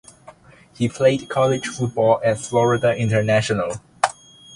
[0.73, 3.73] He played college football at Florida International.